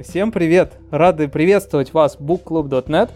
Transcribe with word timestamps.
Всем 0.00 0.32
привет! 0.32 0.72
Рады 0.90 1.28
приветствовать 1.28 1.92
вас 1.92 2.16
в 2.18 2.24
bookclub.net. 2.24 3.10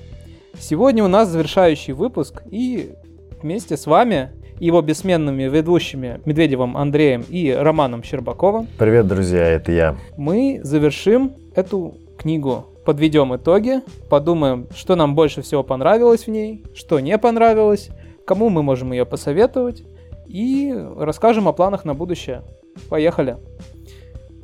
Сегодня 0.58 1.02
у 1.02 1.08
нас 1.08 1.28
завершающий 1.30 1.94
выпуск, 1.94 2.42
и 2.50 2.92
вместе 3.40 3.78
с 3.78 3.86
вами 3.86 4.30
его 4.60 4.82
бессменными 4.82 5.44
ведущими 5.44 6.20
Медведевым 6.26 6.76
Андреем 6.76 7.24
и 7.28 7.50
Романом 7.50 8.02
Щербаковым. 8.02 8.68
Привет, 8.78 9.08
друзья, 9.08 9.48
это 9.48 9.72
я. 9.72 9.96
Мы 10.18 10.60
завершим 10.62 11.32
эту 11.54 11.94
книгу, 12.18 12.66
подведем 12.84 13.34
итоги, 13.34 13.80
подумаем, 14.10 14.68
что 14.76 14.96
нам 14.96 15.14
больше 15.14 15.40
всего 15.40 15.62
понравилось 15.62 16.26
в 16.26 16.28
ней, 16.28 16.62
что 16.74 17.00
не 17.00 17.16
понравилось, 17.16 17.88
кому 18.26 18.50
мы 18.50 18.62
можем 18.62 18.92
ее 18.92 19.06
посоветовать, 19.06 19.82
и 20.26 20.74
расскажем 20.98 21.48
о 21.48 21.52
планах 21.52 21.86
на 21.86 21.94
будущее. 21.94 22.42
Поехали! 22.90 23.38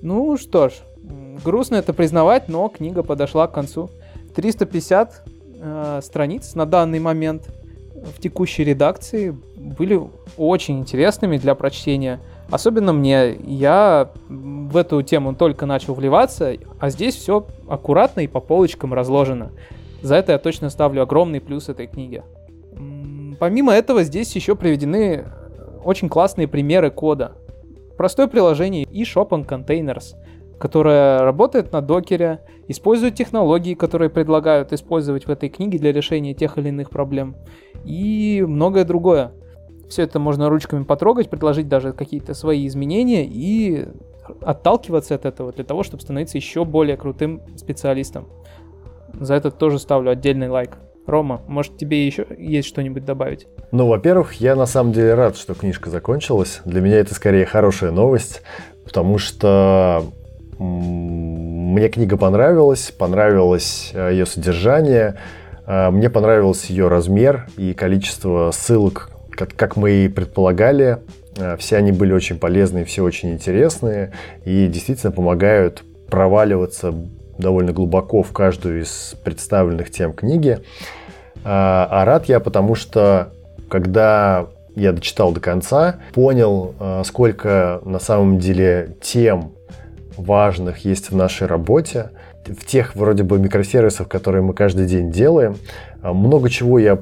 Ну 0.00 0.36
что 0.38 0.70
ж, 0.70 0.72
грустно 1.44 1.76
это 1.76 1.92
признавать, 1.92 2.48
но 2.48 2.68
книга 2.68 3.02
подошла 3.02 3.46
к 3.46 3.52
концу. 3.52 3.90
350 4.34 5.22
э, 5.60 6.00
страниц 6.02 6.54
на 6.54 6.66
данный 6.66 6.98
момент 6.98 7.48
в 8.16 8.20
текущей 8.20 8.64
редакции 8.64 9.36
были 9.56 10.00
очень 10.36 10.80
интересными 10.80 11.36
для 11.38 11.54
прочтения. 11.54 12.20
Особенно 12.50 12.92
мне. 12.92 13.36
Я 13.46 14.10
в 14.28 14.76
эту 14.76 15.02
тему 15.02 15.34
только 15.34 15.66
начал 15.66 15.94
вливаться, 15.94 16.54
а 16.80 16.90
здесь 16.90 17.14
все 17.14 17.46
аккуратно 17.68 18.20
и 18.20 18.26
по 18.26 18.40
полочкам 18.40 18.92
разложено. 18.92 19.52
За 20.02 20.16
это 20.16 20.32
я 20.32 20.38
точно 20.38 20.68
ставлю 20.68 21.02
огромный 21.02 21.40
плюс 21.40 21.68
этой 21.68 21.86
книге. 21.86 22.24
Помимо 23.38 23.72
этого, 23.72 24.02
здесь 24.02 24.34
еще 24.34 24.56
приведены 24.56 25.24
очень 25.84 26.08
классные 26.08 26.48
примеры 26.48 26.90
кода. 26.90 27.32
Простое 27.96 28.26
приложение 28.26 28.84
eShop 28.84 29.30
on 29.30 29.46
Containers, 29.46 30.14
которое 30.62 31.18
работает 31.18 31.72
на 31.72 31.80
докере, 31.80 32.38
использует 32.68 33.16
технологии, 33.16 33.74
которые 33.74 34.10
предлагают 34.10 34.72
использовать 34.72 35.26
в 35.26 35.28
этой 35.28 35.48
книге 35.48 35.80
для 35.80 35.92
решения 35.92 36.34
тех 36.34 36.56
или 36.56 36.68
иных 36.68 36.88
проблем, 36.88 37.34
и 37.84 38.44
многое 38.46 38.84
другое. 38.84 39.32
Все 39.88 40.02
это 40.02 40.20
можно 40.20 40.48
ручками 40.48 40.84
потрогать, 40.84 41.28
предложить 41.28 41.66
даже 41.66 41.92
какие-то 41.92 42.34
свои 42.34 42.64
изменения 42.68 43.26
и 43.26 43.88
отталкиваться 44.40 45.16
от 45.16 45.26
этого 45.26 45.50
для 45.50 45.64
того, 45.64 45.82
чтобы 45.82 46.00
становиться 46.00 46.38
еще 46.38 46.64
более 46.64 46.96
крутым 46.96 47.42
специалистом. 47.56 48.28
За 49.14 49.34
это 49.34 49.50
тоже 49.50 49.80
ставлю 49.80 50.12
отдельный 50.12 50.48
лайк. 50.48 50.78
Рома, 51.08 51.42
может 51.48 51.76
тебе 51.76 52.06
еще 52.06 52.24
есть 52.38 52.68
что-нибудь 52.68 53.04
добавить? 53.04 53.48
Ну, 53.72 53.88
во-первых, 53.88 54.34
я 54.34 54.54
на 54.54 54.66
самом 54.66 54.92
деле 54.92 55.14
рад, 55.14 55.36
что 55.36 55.54
книжка 55.54 55.90
закончилась. 55.90 56.60
Для 56.64 56.80
меня 56.80 56.98
это 56.98 57.16
скорее 57.16 57.46
хорошая 57.46 57.90
новость, 57.90 58.42
потому 58.84 59.18
что 59.18 60.04
мне 60.62 61.88
книга 61.88 62.16
понравилась, 62.16 62.92
понравилось 62.96 63.90
э, 63.94 64.10
ее 64.12 64.26
содержание, 64.26 65.16
э, 65.66 65.90
мне 65.90 66.10
понравился 66.10 66.72
ее 66.72 66.88
размер 66.88 67.46
и 67.56 67.72
количество 67.72 68.50
ссылок, 68.52 69.10
как, 69.30 69.76
мы 69.76 69.90
и 69.90 70.08
предполагали. 70.08 70.98
Э, 71.36 71.56
все 71.56 71.78
они 71.78 71.90
были 71.90 72.12
очень 72.12 72.38
полезные, 72.38 72.84
все 72.84 73.02
очень 73.02 73.32
интересные 73.32 74.12
и 74.44 74.66
действительно 74.66 75.12
помогают 75.12 75.82
проваливаться 76.08 76.94
довольно 77.38 77.72
глубоко 77.72 78.22
в 78.22 78.32
каждую 78.32 78.82
из 78.82 79.16
представленных 79.24 79.90
тем 79.90 80.12
книги. 80.12 80.58
А, 81.44 82.04
рад 82.04 82.26
я, 82.26 82.38
потому 82.38 82.74
что 82.74 83.32
когда 83.70 84.48
я 84.76 84.92
дочитал 84.92 85.32
до 85.32 85.40
конца, 85.40 85.96
понял, 86.12 86.74
сколько 87.04 87.80
на 87.84 87.98
самом 87.98 88.38
деле 88.38 88.96
тем 89.00 89.52
важных 90.16 90.84
есть 90.84 91.10
в 91.10 91.16
нашей 91.16 91.46
работе, 91.46 92.10
в 92.46 92.64
тех 92.66 92.96
вроде 92.96 93.22
бы 93.22 93.38
микросервисах, 93.38 94.08
которые 94.08 94.42
мы 94.42 94.54
каждый 94.54 94.86
день 94.86 95.10
делаем. 95.10 95.56
А, 96.02 96.12
много 96.12 96.50
чего 96.50 96.78
я 96.78 96.98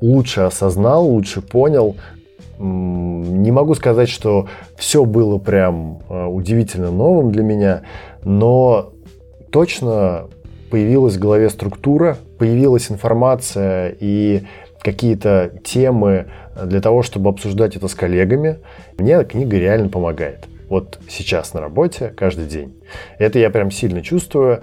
лучше 0.00 0.42
осознал, 0.42 1.06
лучше 1.06 1.40
понял. 1.40 1.96
Не 2.58 3.50
могу 3.50 3.74
сказать, 3.74 4.08
что 4.08 4.48
все 4.76 5.04
было 5.04 5.38
прям 5.38 5.98
удивительно 6.08 6.90
новым 6.90 7.32
для 7.32 7.42
меня, 7.42 7.82
но 8.22 8.92
точно 9.50 10.28
появилась 10.70 11.16
в 11.16 11.20
голове 11.20 11.50
структура, 11.50 12.16
появилась 12.38 12.90
информация 12.90 13.96
и 13.98 14.42
какие-то 14.80 15.52
темы 15.64 16.26
для 16.62 16.80
того, 16.80 17.02
чтобы 17.02 17.30
обсуждать 17.30 17.74
это 17.74 17.88
с 17.88 17.94
коллегами. 17.94 18.58
Мне 18.98 19.24
книга 19.24 19.58
реально 19.58 19.88
помогает. 19.88 20.46
Вот 20.68 20.98
сейчас 21.08 21.54
на 21.54 21.60
работе, 21.60 22.12
каждый 22.16 22.46
день. 22.46 22.74
Это 23.18 23.38
я 23.38 23.50
прям 23.50 23.70
сильно 23.70 24.02
чувствую. 24.02 24.62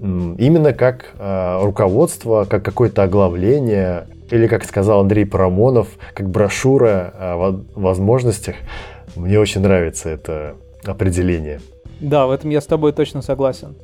Именно 0.00 0.72
как 0.72 1.14
э, 1.18 1.60
руководство, 1.62 2.44
как 2.44 2.64
какое-то 2.64 3.02
оглавление, 3.02 4.06
или, 4.30 4.46
как 4.46 4.64
сказал 4.64 5.00
Андрей 5.00 5.24
Парамонов, 5.24 5.88
как 6.14 6.28
брошюра 6.28 7.12
о 7.18 7.64
возможностях. 7.74 8.56
Мне 9.16 9.40
очень 9.40 9.60
нравится 9.60 10.08
это 10.08 10.56
определение. 10.84 11.60
Да, 12.00 12.26
в 12.26 12.30
этом 12.30 12.50
я 12.50 12.60
с 12.60 12.66
тобой 12.66 12.92
точно 12.92 13.22
согласен. 13.22 13.74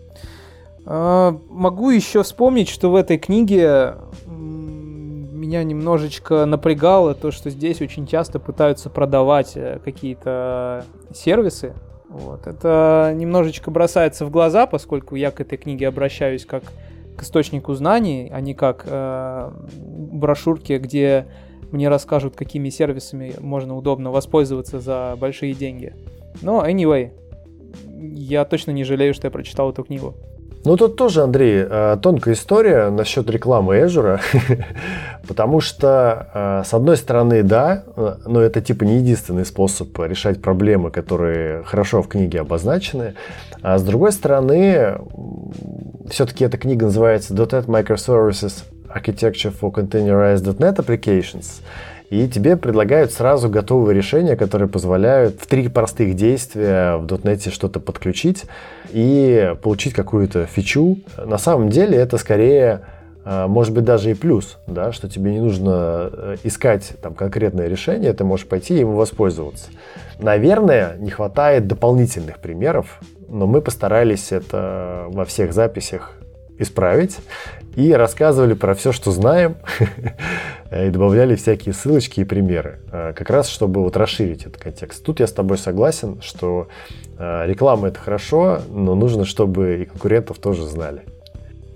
А, 0.86 1.36
могу 1.48 1.90
еще 1.90 2.22
вспомнить, 2.22 2.68
что 2.68 2.90
в 2.90 2.94
этой 2.94 3.18
книге 3.18 3.94
меня 5.44 5.62
немножечко 5.62 6.46
напрягало 6.46 7.14
то, 7.14 7.30
что 7.30 7.50
здесь 7.50 7.82
очень 7.82 8.06
часто 8.06 8.38
пытаются 8.38 8.88
продавать 8.88 9.52
э, 9.56 9.78
какие-то 9.84 10.84
сервисы. 11.12 11.74
Вот. 12.08 12.46
Это 12.46 13.12
немножечко 13.14 13.70
бросается 13.70 14.24
в 14.24 14.30
глаза, 14.30 14.66
поскольку 14.66 15.16
я 15.16 15.30
к 15.30 15.40
этой 15.40 15.58
книге 15.58 15.88
обращаюсь 15.88 16.46
как 16.46 16.62
к 17.16 17.22
источнику 17.22 17.74
знаний, 17.74 18.30
а 18.32 18.40
не 18.40 18.54
как 18.54 18.84
э, 18.86 19.52
брошюрке, 20.12 20.78
где 20.78 21.26
мне 21.70 21.88
расскажут, 21.88 22.36
какими 22.36 22.70
сервисами 22.70 23.34
можно 23.38 23.76
удобно 23.76 24.10
воспользоваться 24.10 24.80
за 24.80 25.14
большие 25.20 25.52
деньги. 25.52 25.94
Но 26.40 26.66
anyway, 26.66 27.12
я 28.00 28.44
точно 28.44 28.70
не 28.70 28.84
жалею, 28.84 29.12
что 29.12 29.26
я 29.26 29.30
прочитал 29.30 29.70
эту 29.70 29.84
книгу. 29.84 30.14
Ну, 30.66 30.78
тут 30.78 30.96
тоже, 30.96 31.22
Андрей, 31.22 31.66
э, 31.68 31.98
тонкая 32.00 32.34
история 32.34 32.88
насчет 32.88 33.28
рекламы 33.28 33.76
Azure, 33.80 34.20
потому 35.28 35.60
что, 35.60 36.28
э, 36.32 36.62
с 36.64 36.72
одной 36.72 36.96
стороны, 36.96 37.42
да, 37.42 37.84
э, 37.96 38.14
но 38.24 38.40
это 38.40 38.62
типа 38.62 38.84
не 38.84 38.96
единственный 38.96 39.44
способ 39.44 39.98
решать 39.98 40.40
проблемы, 40.40 40.90
которые 40.90 41.64
хорошо 41.64 42.00
в 42.00 42.08
книге 42.08 42.40
обозначены, 42.40 43.14
а 43.62 43.76
с 43.76 43.82
другой 43.82 44.12
стороны, 44.12 44.96
все-таки 46.08 46.46
эта 46.46 46.56
книга 46.56 46.86
называется 46.86 47.34
.NET 47.34 47.66
Microservices 47.66 48.64
Architecture 48.88 49.54
for 49.60 49.70
Containerized 49.70 50.46
.NET 50.58 50.76
Applications, 50.76 51.60
и 52.14 52.28
тебе 52.28 52.56
предлагают 52.56 53.12
сразу 53.12 53.48
готовые 53.48 53.96
решения, 53.96 54.36
которые 54.36 54.68
позволяют 54.68 55.40
в 55.40 55.46
три 55.48 55.66
простых 55.68 56.14
действия 56.14 56.96
в 56.96 57.06
.NET 57.06 57.50
что-то 57.50 57.80
подключить 57.80 58.44
и 58.90 59.54
получить 59.62 59.94
какую-то 59.94 60.46
фичу. 60.46 60.98
На 61.18 61.38
самом 61.38 61.70
деле 61.70 61.98
это 61.98 62.16
скорее 62.18 62.82
а, 63.24 63.48
может 63.48 63.74
быть 63.74 63.84
даже 63.84 64.12
и 64.12 64.14
плюс, 64.14 64.58
да, 64.68 64.92
что 64.92 65.08
тебе 65.08 65.32
не 65.32 65.40
нужно 65.40 66.10
э, 66.12 66.36
искать 66.44 66.92
там 67.02 67.14
конкретное 67.14 67.66
решение, 67.66 68.12
ты 68.12 68.22
можешь 68.22 68.46
пойти 68.46 68.76
и 68.76 68.80
им 68.82 68.94
воспользоваться. 68.94 69.70
Наверное, 70.20 70.96
не 70.98 71.10
хватает 71.10 71.66
дополнительных 71.66 72.38
примеров, 72.38 73.00
но 73.28 73.48
мы 73.48 73.60
постарались 73.60 74.30
это 74.30 75.06
во 75.08 75.24
всех 75.24 75.52
записях 75.52 76.12
исправить 76.58 77.18
и 77.76 77.92
рассказывали 77.92 78.54
про 78.54 78.74
все, 78.74 78.92
что 78.92 79.10
знаем, 79.10 79.56
и 80.70 80.90
добавляли 80.90 81.34
всякие 81.34 81.72
ссылочки 81.72 82.20
и 82.20 82.24
примеры, 82.24 82.80
а, 82.92 83.12
как 83.12 83.30
раз 83.30 83.48
чтобы 83.48 83.82
вот 83.82 83.96
расширить 83.96 84.42
этот 84.42 84.58
контекст. 84.58 85.04
Тут 85.04 85.20
я 85.20 85.26
с 85.26 85.32
тобой 85.32 85.58
согласен, 85.58 86.20
что 86.22 86.68
а, 87.18 87.46
реклама 87.46 87.88
это 87.88 87.98
хорошо, 87.98 88.60
но 88.70 88.94
нужно, 88.94 89.24
чтобы 89.24 89.82
и 89.82 89.84
конкурентов 89.84 90.38
тоже 90.38 90.64
знали. 90.64 91.02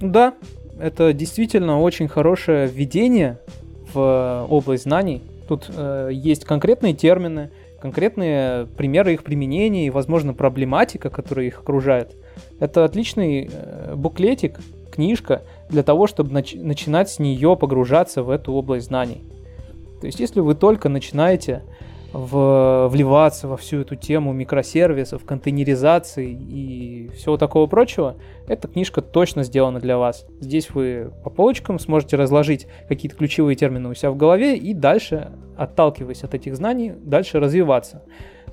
Да, 0.00 0.34
это 0.78 1.12
действительно 1.12 1.80
очень 1.80 2.08
хорошее 2.08 2.68
введение 2.68 3.38
в 3.92 4.46
область 4.48 4.84
знаний. 4.84 5.22
Тут 5.48 5.70
э, 5.74 6.10
есть 6.12 6.44
конкретные 6.44 6.94
термины, 6.94 7.50
конкретные 7.80 8.66
примеры 8.66 9.14
их 9.14 9.24
применения 9.24 9.86
и, 9.86 9.90
возможно, 9.90 10.34
проблематика, 10.34 11.10
которая 11.10 11.46
их 11.46 11.60
окружает. 11.60 12.14
Это 12.60 12.84
отличный 12.84 13.50
э, 13.50 13.94
буклетик, 13.96 14.60
книжка 14.98 15.42
для 15.70 15.84
того, 15.84 16.08
чтобы 16.08 16.32
нач- 16.32 16.60
начинать 16.60 17.08
с 17.08 17.20
нее 17.20 17.56
погружаться 17.56 18.24
в 18.24 18.30
эту 18.30 18.52
область 18.52 18.86
знаний. 18.86 19.22
То 20.00 20.06
есть, 20.06 20.18
если 20.18 20.40
вы 20.40 20.56
только 20.56 20.88
начинаете 20.88 21.62
в, 22.12 22.88
вливаться 22.88 23.46
во 23.46 23.56
всю 23.56 23.82
эту 23.82 23.94
тему 23.94 24.32
микросервисов, 24.32 25.24
контейнеризации 25.24 26.32
и 26.32 27.10
всего 27.14 27.36
такого 27.36 27.68
прочего, 27.68 28.16
эта 28.48 28.66
книжка 28.66 29.00
точно 29.00 29.44
сделана 29.44 29.78
для 29.78 29.98
вас. 29.98 30.26
Здесь 30.40 30.70
вы 30.70 31.12
по 31.22 31.30
полочкам 31.30 31.78
сможете 31.78 32.16
разложить 32.16 32.66
какие-то 32.88 33.16
ключевые 33.16 33.54
термины 33.54 33.88
у 33.88 33.94
себя 33.94 34.10
в 34.10 34.16
голове 34.16 34.56
и 34.56 34.74
дальше, 34.74 35.30
отталкиваясь 35.56 36.24
от 36.24 36.34
этих 36.34 36.56
знаний, 36.56 36.92
дальше 36.96 37.38
развиваться. 37.38 38.02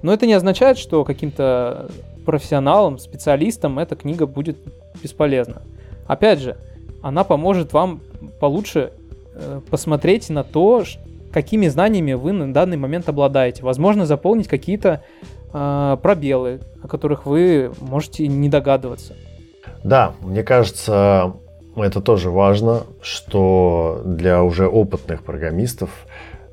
Но 0.03 0.13
это 0.13 0.27
не 0.27 0.33
означает, 0.33 0.77
что 0.77 1.03
каким-то 1.05 1.89
профессионалам, 2.23 2.99
специалистам 2.99 3.79
эта 3.79 3.95
книга 3.95 4.27
будет 4.27 4.57
бесполезна. 5.01 5.63
Опять 6.07 6.39
же, 6.39 6.57
она 7.01 7.23
поможет 7.23 7.73
вам 7.73 8.01
получше 8.39 8.91
э, 9.33 9.61
посмотреть 9.69 10.29
на 10.29 10.43
то, 10.43 10.83
какими 11.31 11.67
знаниями 11.67 12.13
вы 12.13 12.31
на 12.31 12.53
данный 12.53 12.77
момент 12.77 13.09
обладаете. 13.09 13.63
Возможно, 13.63 14.05
заполнить 14.05 14.47
какие-то 14.47 15.03
э, 15.53 15.97
пробелы, 16.01 16.61
о 16.81 16.87
которых 16.87 17.25
вы 17.25 17.71
можете 17.81 18.27
не 18.27 18.49
догадываться. 18.49 19.13
Да, 19.83 20.13
мне 20.21 20.43
кажется, 20.43 21.33
это 21.75 22.01
тоже 22.01 22.29
важно, 22.29 22.83
что 23.01 24.01
для 24.05 24.43
уже 24.43 24.67
опытных 24.67 25.23
программистов, 25.23 25.89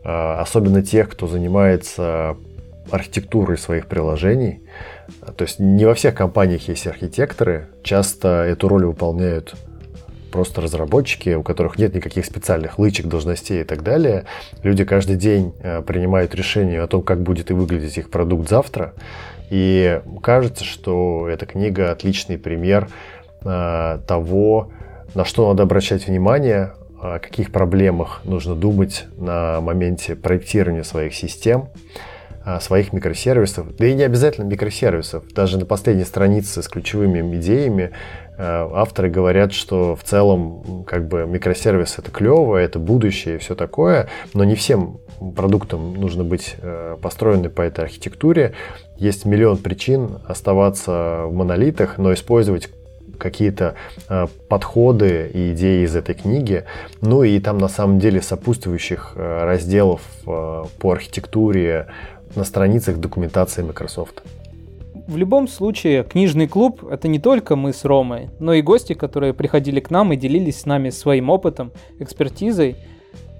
э, 0.04 0.08
особенно 0.08 0.82
тех, 0.82 1.08
кто 1.08 1.26
занимается 1.26 2.36
архитектурой 2.90 3.58
своих 3.58 3.86
приложений, 3.86 4.60
то 5.36 5.44
есть 5.44 5.58
не 5.58 5.84
во 5.84 5.94
всех 5.94 6.14
компаниях 6.14 6.68
есть 6.68 6.86
архитекторы, 6.86 7.68
часто 7.82 8.28
эту 8.44 8.68
роль 8.68 8.86
выполняют 8.86 9.54
просто 10.32 10.60
разработчики, 10.60 11.34
у 11.34 11.42
которых 11.42 11.78
нет 11.78 11.94
никаких 11.94 12.24
специальных 12.24 12.78
лычек, 12.78 13.06
должностей 13.06 13.60
и 13.60 13.64
так 13.64 13.82
далее. 13.82 14.24
Люди 14.62 14.84
каждый 14.84 15.16
день 15.16 15.54
э, 15.60 15.82
принимают 15.82 16.34
решение 16.34 16.80
о 16.80 16.88
том, 16.88 17.02
как 17.02 17.22
будет 17.22 17.50
и 17.50 17.54
выглядеть 17.54 17.98
их 17.98 18.10
продукт 18.10 18.48
завтра. 18.48 18.94
И 19.50 20.00
кажется, 20.22 20.64
что 20.64 21.28
эта 21.28 21.44
книга 21.46 21.92
отличный 21.92 22.38
пример 22.38 22.88
э, 23.44 23.98
того, 24.06 24.72
на 25.14 25.24
что 25.24 25.48
надо 25.48 25.64
обращать 25.64 26.08
внимание, 26.08 26.72
о 27.00 27.18
каких 27.18 27.52
проблемах 27.52 28.22
нужно 28.24 28.54
думать 28.54 29.06
на 29.18 29.60
моменте 29.60 30.14
проектирования 30.16 30.84
своих 30.84 31.14
систем 31.14 31.68
своих 32.60 32.92
микросервисов, 32.92 33.76
да 33.76 33.86
и 33.86 33.94
не 33.94 34.02
обязательно 34.02 34.44
микросервисов. 34.46 35.24
Даже 35.32 35.58
на 35.58 35.66
последней 35.66 36.04
странице 36.04 36.62
с 36.62 36.68
ключевыми 36.68 37.36
идеями 37.36 37.92
Э, 38.38 38.68
авторы 38.72 39.10
говорят, 39.10 39.52
что 39.52 39.94
в 39.94 40.02
целом 40.04 40.84
как 40.84 41.06
бы 41.06 41.26
микросервис 41.26 41.98
это 41.98 42.10
клево, 42.10 42.56
это 42.56 42.78
будущее 42.78 43.36
и 43.36 43.38
все 43.38 43.54
такое, 43.54 44.08
но 44.32 44.42
не 44.44 44.54
всем 44.54 44.98
продуктам 45.36 45.94
нужно 45.94 46.24
быть 46.24 46.56
э, 46.58 46.96
построены 47.00 47.50
по 47.50 47.62
этой 47.62 47.84
архитектуре. 47.84 48.54
Есть 48.96 49.26
миллион 49.26 49.58
причин 49.58 50.18
оставаться 50.26 51.24
в 51.26 51.32
монолитах, 51.32 51.98
но 51.98 52.14
использовать 52.14 52.70
какие-то 53.18 53.74
э, 54.08 54.26
подходы 54.48 55.30
и 55.32 55.52
идеи 55.52 55.84
из 55.84 55.94
этой 55.94 56.14
книги. 56.14 56.64
Ну 57.02 57.22
и 57.22 57.38
там 57.38 57.58
на 57.58 57.68
самом 57.68 57.98
деле 57.98 58.22
сопутствующих 58.22 59.12
разделов 59.14 60.00
по 60.24 60.90
архитектуре 60.90 61.88
на 62.36 62.44
страницах 62.44 62.98
документации 62.98 63.62
Microsoft. 63.62 64.22
В 65.06 65.16
любом 65.16 65.48
случае, 65.48 66.04
книжный 66.04 66.46
клуб— 66.46 66.84
это 66.90 67.08
не 67.08 67.18
только 67.18 67.56
мы 67.56 67.72
с 67.72 67.84
Ромой, 67.84 68.30
но 68.38 68.52
и 68.54 68.62
гости, 68.62 68.94
которые 68.94 69.34
приходили 69.34 69.80
к 69.80 69.90
нам 69.90 70.12
и 70.12 70.16
делились 70.16 70.60
с 70.60 70.66
нами 70.66 70.90
своим 70.90 71.28
опытом, 71.28 71.72
экспертизой, 71.98 72.76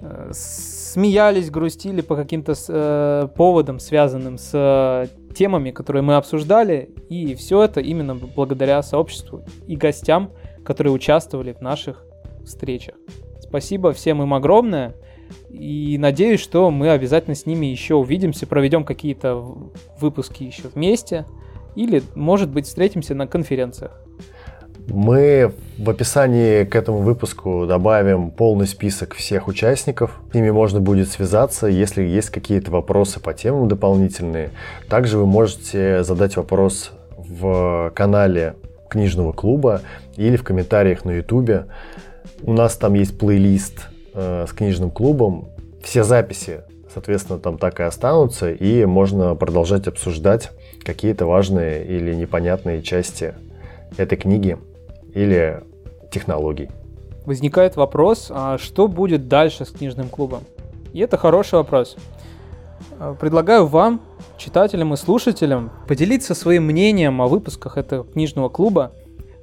э, 0.01 0.31
смеялись, 0.33 1.49
грустили 1.49 2.01
по 2.01 2.15
каким-то 2.15 2.53
э, 2.67 3.27
поводам, 3.35 3.79
связанным 3.79 4.37
с 4.37 4.51
э, 4.53 5.07
темами, 5.33 5.71
которые 5.71 6.03
мы 6.03 6.15
обсуждали, 6.15 6.89
и 7.09 7.33
все 7.35 7.63
это 7.63 7.79
именно 7.79 8.15
благодаря 8.15 8.83
сообществу 8.83 9.43
и 9.65 9.75
гостям, 9.75 10.31
которые 10.65 10.93
участвовали 10.93 11.53
в 11.53 11.61
наших 11.61 12.05
встречах. 12.45 12.95
Спасибо 13.39 13.93
всем 13.93 14.21
им 14.21 14.33
огромное. 14.33 14.95
И 15.49 15.97
надеюсь, 15.99 16.39
что 16.39 16.71
мы 16.71 16.89
обязательно 16.89 17.35
с 17.35 17.45
ними 17.45 17.67
еще 17.67 17.95
увидимся, 17.95 18.47
проведем 18.47 18.83
какие-то 18.83 19.35
выпуски 19.99 20.43
еще 20.43 20.63
вместе. 20.73 21.25
Или, 21.75 22.03
может 22.15 22.49
быть, 22.49 22.65
встретимся 22.65 23.15
на 23.15 23.27
конференциях. 23.27 23.91
Мы 24.87 25.53
в 25.77 25.89
описании 25.89 26.65
к 26.65 26.75
этому 26.75 26.99
выпуску 26.99 27.65
добавим 27.65 28.31
полный 28.31 28.67
список 28.67 29.13
всех 29.13 29.47
участников. 29.47 30.19
С 30.31 30.33
ними 30.33 30.49
можно 30.49 30.81
будет 30.81 31.09
связаться, 31.09 31.67
если 31.67 32.03
есть 32.03 32.29
какие-то 32.29 32.71
вопросы 32.71 33.19
по 33.19 33.33
темам 33.33 33.67
дополнительные. 33.67 34.49
Также 34.89 35.17
вы 35.17 35.25
можете 35.25 36.03
задать 36.03 36.35
вопрос 36.35 36.91
в 37.17 37.91
канале 37.95 38.55
книжного 38.89 39.31
клуба 39.31 39.81
или 40.17 40.35
в 40.35 40.43
комментариях 40.43 41.05
на 41.05 41.11
ютубе. 41.11 41.67
У 42.41 42.53
нас 42.53 42.75
там 42.75 42.93
есть 42.93 43.17
плейлист 43.17 43.87
э, 44.13 44.45
с 44.47 44.53
книжным 44.53 44.91
клубом. 44.91 45.49
Все 45.83 46.03
записи, 46.03 46.61
соответственно, 46.93 47.39
там 47.39 47.57
так 47.57 47.79
и 47.79 47.83
останутся, 47.83 48.51
и 48.51 48.85
можно 48.85 49.35
продолжать 49.35 49.87
обсуждать 49.87 50.51
какие-то 50.83 51.25
важные 51.25 51.85
или 51.85 52.13
непонятные 52.13 52.81
части 52.81 53.35
этой 53.97 54.17
книги 54.17 54.57
или 55.13 55.61
технологий. 56.11 56.69
Возникает 57.25 57.75
вопрос, 57.75 58.27
а 58.29 58.57
что 58.57 58.87
будет 58.87 59.27
дальше 59.27 59.65
с 59.65 59.69
книжным 59.69 60.09
клубом? 60.09 60.43
И 60.91 60.99
это 60.99 61.17
хороший 61.17 61.55
вопрос. 61.55 61.95
А, 62.99 63.13
предлагаю 63.15 63.65
вам, 63.65 64.01
читателям 64.37 64.93
и 64.93 64.97
слушателям, 64.97 65.71
поделиться 65.87 66.35
своим 66.35 66.65
мнением 66.65 67.21
о 67.21 67.27
выпусках 67.27 67.77
этого 67.77 68.03
книжного 68.03 68.49
клуба. 68.49 68.91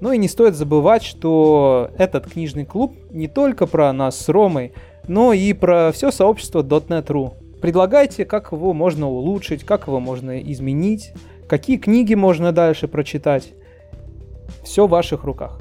Ну 0.01 0.13
и 0.13 0.19
не 0.19 0.29
стоит 0.29 0.55
забывать, 0.55 1.03
что 1.03 1.91
этот 1.99 2.27
книжный 2.27 2.65
клуб 2.65 2.95
не 3.11 3.29
только 3.29 3.67
про 3.67 3.93
нас 3.93 4.19
с 4.19 4.29
Ромой, 4.29 4.73
но 5.07 5.33
и 5.33 5.53
про 5.53 5.93
все 5.93 6.11
сообщество 6.11 6.63
.NET.ru. 6.63 7.35
Предлагайте, 7.61 8.25
как 8.25 8.53
его 8.53 8.73
можно 8.73 9.09
улучшить, 9.09 9.65
как 9.65 9.87
его 9.87 10.01
можно 10.01 10.41
изменить, 10.41 11.13
какие 11.49 11.77
книги 11.77 12.15
можно 12.15 12.53
дальше 12.53 12.89
прочитать. 12.89 13.53
Все 14.65 14.87
в 14.87 14.91
ваших 14.91 15.25
руках. 15.25 15.61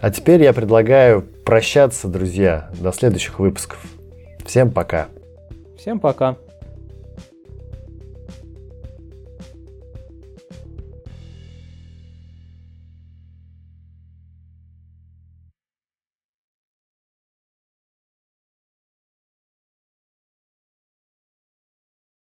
А 0.00 0.10
теперь 0.10 0.42
я 0.42 0.52
предлагаю 0.52 1.22
прощаться, 1.44 2.08
друзья, 2.08 2.70
до 2.80 2.92
следующих 2.92 3.38
выпусков. 3.38 3.84
Всем 4.44 4.70
пока. 4.70 5.08
Всем 5.78 5.98
пока. 6.00 6.36